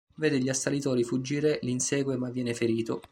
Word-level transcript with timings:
Vede 0.15 0.39
gli 0.39 0.49
assalitori 0.49 1.03
fuggire, 1.03 1.59
li 1.61 1.69
insegue 1.69 2.17
ma 2.17 2.31
viene 2.31 2.55
ferito. 2.55 3.01